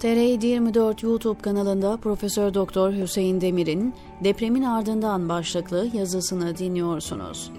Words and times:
TR 0.00 0.06
24 0.06 1.02
YouTube 1.02 1.40
kanalında 1.40 1.96
Profesör 1.96 2.54
Doktor 2.54 2.92
Hüseyin 2.92 3.40
Demir'in 3.40 3.94
Depremin 4.24 4.62
Ardından 4.62 5.28
başlıklı 5.28 5.88
yazısını 5.94 6.58
dinliyorsunuz. 6.58 7.50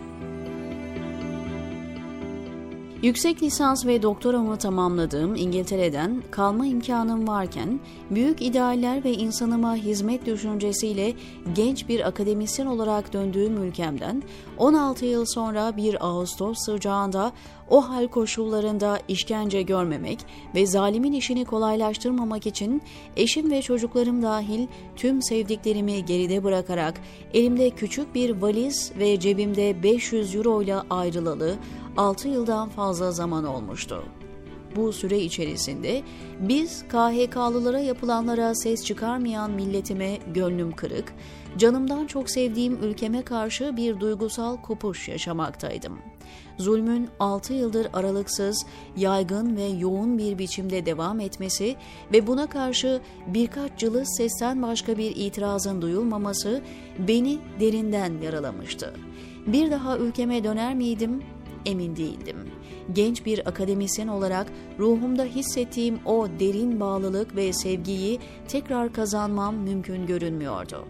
Yüksek 3.01 3.43
lisans 3.43 3.85
ve 3.85 4.01
doktoramı 4.01 4.57
tamamladığım 4.57 5.35
İngiltere'den 5.35 6.23
kalma 6.31 6.65
imkanım 6.65 7.27
varken 7.27 7.79
büyük 8.09 8.41
idealler 8.41 9.03
ve 9.03 9.11
insanıma 9.11 9.75
hizmet 9.75 10.25
düşüncesiyle 10.25 11.13
genç 11.55 11.89
bir 11.89 12.07
akademisyen 12.07 12.65
olarak 12.65 13.13
döndüğüm 13.13 13.63
ülkemden 13.63 14.23
16 14.57 15.05
yıl 15.05 15.25
sonra 15.25 15.77
bir 15.77 16.05
Ağustos 16.05 16.57
sıcağında 16.65 17.31
o 17.69 17.89
hal 17.89 18.07
koşullarında 18.07 18.99
işkence 19.07 19.61
görmemek 19.61 20.19
ve 20.55 20.67
zalimin 20.67 21.13
işini 21.13 21.45
kolaylaştırmamak 21.45 22.47
için 22.47 22.81
eşim 23.15 23.51
ve 23.51 23.61
çocuklarım 23.61 24.23
dahil 24.23 24.67
tüm 24.95 25.21
sevdiklerimi 25.21 26.05
geride 26.05 26.43
bırakarak 26.43 27.01
elimde 27.33 27.69
küçük 27.69 28.15
bir 28.15 28.41
valiz 28.41 28.91
ve 28.99 29.19
cebimde 29.19 29.83
500 29.83 30.35
euro 30.35 30.61
ile 30.61 30.75
ayrılalı 30.89 31.55
6 31.97 32.27
yıldan 32.27 32.69
fazla 32.69 33.11
zaman 33.11 33.43
olmuştu. 33.43 34.03
Bu 34.75 34.93
süre 34.93 35.19
içerisinde 35.19 36.01
biz 36.39 36.83
KHK'lılara 36.87 37.79
yapılanlara 37.79 38.55
ses 38.55 38.85
çıkarmayan 38.85 39.51
milletime 39.51 40.17
gönlüm 40.33 40.71
kırık, 40.71 41.13
canımdan 41.57 42.07
çok 42.07 42.29
sevdiğim 42.29 42.83
ülkeme 42.83 43.21
karşı 43.21 43.77
bir 43.77 43.99
duygusal 43.99 44.57
kopuş 44.57 45.07
yaşamaktaydım. 45.07 45.99
Zulmün 46.57 47.09
6 47.19 47.53
yıldır 47.53 47.87
aralıksız, 47.93 48.65
yaygın 48.97 49.55
ve 49.55 49.63
yoğun 49.63 50.17
bir 50.17 50.37
biçimde 50.37 50.85
devam 50.85 51.19
etmesi 51.19 51.75
ve 52.13 52.27
buna 52.27 52.49
karşı 52.49 53.01
birkaç 53.27 53.77
cılız 53.77 54.17
sesten 54.17 54.61
başka 54.61 54.97
bir 54.97 55.15
itirazın 55.15 55.81
duyulmaması 55.81 56.61
beni 56.99 57.39
derinden 57.59 58.21
yaralamıştı. 58.21 58.93
Bir 59.47 59.71
daha 59.71 59.97
ülkeme 59.97 60.43
döner 60.43 60.75
miydim 60.75 61.23
emin 61.65 61.95
değildim. 61.95 62.37
Genç 62.93 63.25
bir 63.25 63.47
akademisyen 63.47 64.07
olarak 64.07 64.47
ruhumda 64.79 65.23
hissettiğim 65.23 65.99
o 66.05 66.27
derin 66.39 66.79
bağlılık 66.79 67.35
ve 67.35 67.53
sevgiyi 67.53 68.19
tekrar 68.47 68.93
kazanmam 68.93 69.55
mümkün 69.55 70.05
görünmüyordu. 70.05 70.85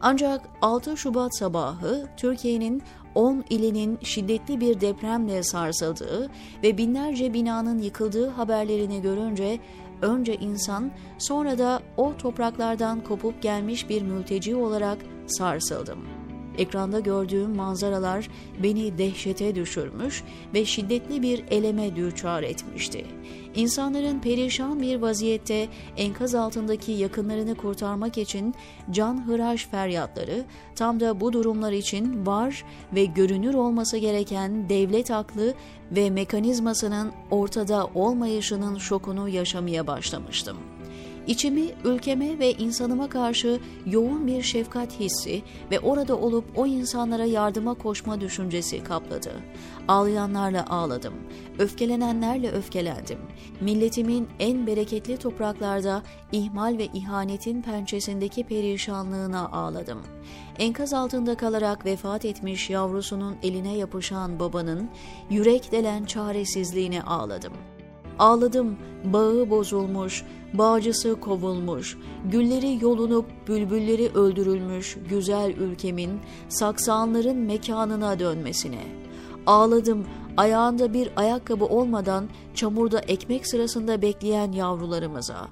Ancak 0.00 0.40
6 0.62 0.96
Şubat 0.96 1.36
sabahı 1.36 2.08
Türkiye'nin 2.16 2.82
10 3.14 3.44
ilinin 3.50 3.98
şiddetli 4.02 4.60
bir 4.60 4.80
depremle 4.80 5.42
sarsıldığı 5.42 6.30
ve 6.62 6.78
binlerce 6.78 7.34
binanın 7.34 7.78
yıkıldığı 7.78 8.28
haberlerini 8.28 9.02
görünce 9.02 9.58
önce 10.02 10.34
insan 10.34 10.90
sonra 11.18 11.58
da 11.58 11.80
o 11.96 12.16
topraklardan 12.16 13.04
kopup 13.04 13.42
gelmiş 13.42 13.88
bir 13.88 14.02
mülteci 14.02 14.56
olarak 14.56 14.98
sarsıldım.'' 15.26 16.19
Ekranda 16.58 17.00
gördüğüm 17.00 17.56
manzaralar 17.56 18.28
beni 18.62 18.98
dehşete 18.98 19.54
düşürmüş 19.54 20.24
ve 20.54 20.64
şiddetli 20.64 21.22
bir 21.22 21.44
eleme 21.50 21.96
düçar 21.96 22.42
etmişti. 22.42 23.06
İnsanların 23.54 24.18
perişan 24.18 24.82
bir 24.82 24.96
vaziyette 24.96 25.68
enkaz 25.96 26.34
altındaki 26.34 26.92
yakınlarını 26.92 27.54
kurtarmak 27.54 28.18
için 28.18 28.54
can 28.90 29.26
hıraş 29.26 29.66
feryatları 29.66 30.44
tam 30.74 31.00
da 31.00 31.20
bu 31.20 31.32
durumlar 31.32 31.72
için 31.72 32.26
var 32.26 32.64
ve 32.94 33.04
görünür 33.04 33.54
olması 33.54 33.96
gereken 33.96 34.68
devlet 34.68 35.10
aklı 35.10 35.54
ve 35.90 36.10
mekanizmasının 36.10 37.12
ortada 37.30 37.86
olmayışının 37.94 38.78
şokunu 38.78 39.28
yaşamaya 39.28 39.86
başlamıştım. 39.86 40.56
İçimi 41.26 41.64
ülkeme 41.84 42.38
ve 42.38 42.52
insanıma 42.52 43.08
karşı 43.08 43.60
yoğun 43.86 44.26
bir 44.26 44.42
şefkat 44.42 45.00
hissi 45.00 45.42
ve 45.70 45.80
orada 45.80 46.16
olup 46.16 46.44
o 46.56 46.66
insanlara 46.66 47.24
yardıma 47.24 47.74
koşma 47.74 48.20
düşüncesi 48.20 48.84
kapladı. 48.84 49.32
Ağlayanlarla 49.88 50.66
ağladım, 50.68 51.14
öfkelenenlerle 51.58 52.50
öfkelendim. 52.50 53.18
Milletimin 53.60 54.28
en 54.38 54.66
bereketli 54.66 55.16
topraklarda 55.16 56.02
ihmal 56.32 56.78
ve 56.78 56.86
ihanetin 56.86 57.62
pençesindeki 57.62 58.44
perişanlığına 58.44 59.48
ağladım. 59.48 60.02
Enkaz 60.58 60.94
altında 60.94 61.34
kalarak 61.34 61.86
vefat 61.86 62.24
etmiş 62.24 62.70
yavrusunun 62.70 63.36
eline 63.42 63.76
yapışan 63.76 64.40
babanın 64.40 64.90
yürek 65.30 65.72
delen 65.72 66.04
çaresizliğine 66.04 67.02
ağladım.'' 67.02 67.69
Ağladım, 68.20 68.76
bağı 69.04 69.50
bozulmuş, 69.50 70.24
bağcısı 70.54 71.20
kovulmuş, 71.20 71.98
gülleri 72.24 72.84
yolunup 72.84 73.26
bülbülleri 73.48 74.08
öldürülmüş 74.14 74.98
güzel 75.08 75.50
ülkemin 75.50 76.20
saksanların 76.48 77.36
mekanına 77.36 78.18
dönmesine. 78.18 78.82
Ağladım, 79.46 80.06
ayağında 80.36 80.92
bir 80.92 81.10
ayakkabı 81.16 81.64
olmadan 81.64 82.28
çamurda 82.54 83.00
ekmek 83.00 83.46
sırasında 83.46 84.02
bekleyen 84.02 84.52
yavrularımıza. 84.52 85.48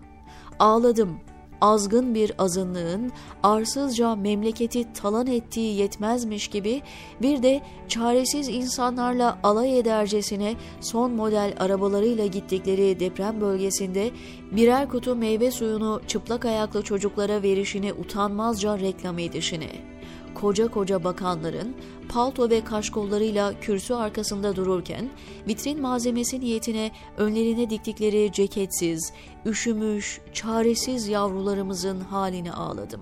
Ağladım, 0.58 1.10
azgın 1.60 2.14
bir 2.14 2.32
azınlığın 2.38 3.12
arsızca 3.42 4.16
memleketi 4.16 4.92
talan 4.92 5.26
ettiği 5.26 5.76
yetmezmiş 5.76 6.48
gibi 6.48 6.82
bir 7.22 7.42
de 7.42 7.60
çaresiz 7.88 8.48
insanlarla 8.48 9.38
alay 9.42 9.78
edercesine 9.78 10.54
son 10.80 11.12
model 11.12 11.54
arabalarıyla 11.58 12.26
gittikleri 12.26 13.00
deprem 13.00 13.40
bölgesinde 13.40 14.10
birer 14.52 14.88
kutu 14.88 15.16
meyve 15.16 15.50
suyunu 15.50 16.00
çıplak 16.06 16.44
ayaklı 16.44 16.82
çocuklara 16.82 17.42
verişini 17.42 17.92
utanmazca 17.92 18.78
reklam 18.78 19.18
edişini 19.18 19.97
koca 20.34 20.68
koca 20.68 21.04
bakanların 21.04 21.74
palto 22.08 22.50
ve 22.50 22.64
kaşkollarıyla 22.64 23.60
kürsü 23.60 23.94
arkasında 23.94 24.56
dururken 24.56 25.10
vitrin 25.48 25.80
malzemesi 25.80 26.40
niyetine 26.40 26.90
önlerine 27.16 27.70
diktikleri 27.70 28.32
ceketsiz, 28.32 29.12
üşümüş, 29.46 30.20
çaresiz 30.32 31.08
yavrularımızın 31.08 32.00
halini 32.00 32.52
ağladım. 32.52 33.00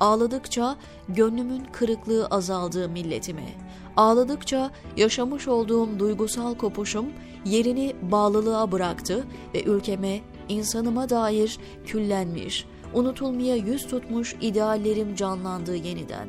Ağladıkça 0.00 0.76
gönlümün 1.08 1.64
kırıklığı 1.72 2.26
azaldığı 2.26 2.88
milletime, 2.88 3.48
ağladıkça 3.96 4.70
yaşamış 4.96 5.48
olduğum 5.48 5.98
duygusal 5.98 6.54
kopuşum 6.54 7.06
yerini 7.44 7.96
bağlılığa 8.02 8.72
bıraktı 8.72 9.24
ve 9.54 9.64
ülkeme, 9.64 10.20
insanıma 10.48 11.08
dair 11.08 11.58
küllenmiş, 11.86 12.66
unutulmaya 12.94 13.56
yüz 13.56 13.86
tutmuş 13.86 14.36
ideallerim 14.40 15.14
canlandı 15.14 15.76
yeniden. 15.76 16.28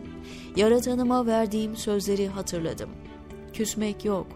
Yaratanıma 0.55 1.25
verdiğim 1.25 1.75
sözleri 1.75 2.27
hatırladım. 2.27 2.89
Küsmek 3.53 4.05
yok, 4.05 4.27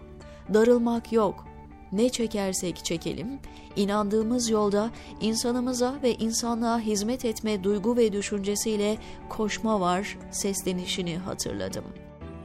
darılmak 0.54 1.12
yok. 1.12 1.44
Ne 1.92 2.08
çekersek 2.08 2.84
çekelim, 2.84 3.38
inandığımız 3.76 4.50
yolda 4.50 4.90
insanımıza 5.20 5.94
ve 6.02 6.14
insanlığa 6.14 6.80
hizmet 6.80 7.24
etme 7.24 7.64
duygu 7.64 7.96
ve 7.96 8.12
düşüncesiyle 8.12 8.98
koşma 9.28 9.80
var 9.80 10.18
seslenişini 10.30 11.16
hatırladım. 11.16 11.84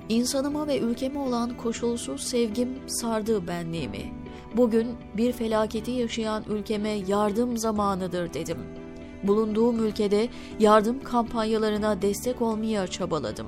İnsanıma 0.09 0.67
ve 0.67 0.79
ülkeme 0.79 1.19
olan 1.19 1.57
koşulsuz 1.57 2.23
sevgim 2.23 2.89
sardı 2.89 3.47
benliğimi. 3.47 4.13
Bugün 4.57 4.87
bir 5.17 5.31
felaketi 5.31 5.91
yaşayan 5.91 6.43
ülkeme 6.49 6.89
yardım 6.89 7.57
zamanıdır 7.57 8.33
dedim.'' 8.33 8.80
Bulunduğum 9.23 9.85
ülkede 9.85 10.29
yardım 10.59 11.03
kampanyalarına 11.03 12.01
destek 12.01 12.41
olmaya 12.41 12.87
çabaladım. 12.87 13.47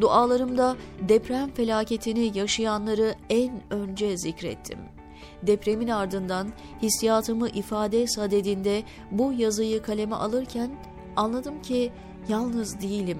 Dualarımda 0.00 0.76
deprem 1.08 1.50
felaketini 1.50 2.38
yaşayanları 2.38 3.14
en 3.30 3.62
önce 3.70 4.16
zikrettim. 4.16 4.78
Depremin 5.42 5.88
ardından 5.88 6.48
hissiyatımı 6.82 7.48
ifade 7.48 8.06
sadedinde 8.06 8.82
bu 9.10 9.32
yazıyı 9.32 9.82
kaleme 9.82 10.16
alırken 10.16 10.70
anladım 11.16 11.62
ki 11.62 11.92
yalnız 12.28 12.80
değilim. 12.80 13.18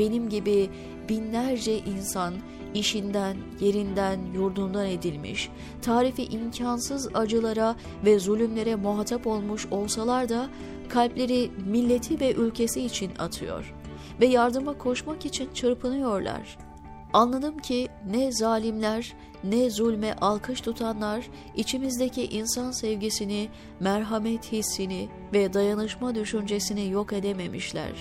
Benim 0.00 0.28
gibi 0.28 0.70
binlerce 1.08 1.78
insan 1.78 2.34
işinden, 2.74 3.36
yerinden, 3.60 4.20
yurdundan 4.34 4.86
edilmiş, 4.86 5.50
tarifi 5.82 6.24
imkansız 6.24 7.08
acılara 7.14 7.76
ve 8.04 8.18
zulümlere 8.18 8.74
muhatap 8.74 9.26
olmuş 9.26 9.66
olsalar 9.70 10.28
da 10.28 10.48
kalpleri 10.88 11.50
milleti 11.66 12.20
ve 12.20 12.32
ülkesi 12.32 12.82
için 12.82 13.10
atıyor 13.18 13.74
ve 14.20 14.26
yardıma 14.26 14.78
koşmak 14.78 15.26
için 15.26 15.48
çırpınıyorlar. 15.54 16.69
Anladım 17.12 17.58
ki 17.58 17.88
ne 18.10 18.32
zalimler 18.32 19.14
ne 19.44 19.70
zulme 19.70 20.14
alkış 20.20 20.60
tutanlar 20.60 21.28
içimizdeki 21.56 22.24
insan 22.24 22.70
sevgisini, 22.70 23.48
merhamet 23.80 24.52
hissini 24.52 25.08
ve 25.32 25.52
dayanışma 25.52 26.14
düşüncesini 26.14 26.90
yok 26.90 27.12
edememişler. 27.12 27.92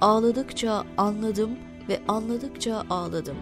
Ağladıkça 0.00 0.84
anladım 0.96 1.50
ve 1.88 2.00
anladıkça 2.08 2.84
ağladım. 2.90 3.36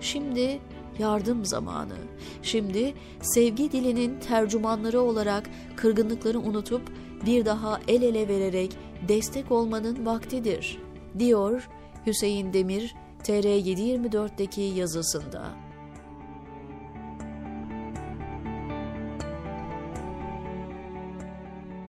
Şimdi 0.00 0.60
yardım 0.98 1.44
zamanı. 1.44 1.96
Şimdi 2.42 2.94
sevgi 3.20 3.72
dilinin 3.72 4.20
tercümanları 4.20 5.00
olarak 5.00 5.50
kırgınlıkları 5.76 6.38
unutup 6.38 6.82
bir 7.26 7.44
daha 7.44 7.80
el 7.88 8.02
ele 8.02 8.28
vererek 8.28 8.76
destek 9.08 9.52
olmanın 9.52 10.06
vaktidir, 10.06 10.78
diyor 11.18 11.68
Hüseyin 12.06 12.52
Demir 12.52 12.94
TR724'deki 13.26 14.60
yazısında. 14.60 15.65